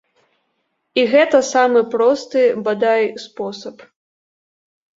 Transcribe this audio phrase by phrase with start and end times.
[1.01, 3.77] І гэта самы просты, бадай, спосаб.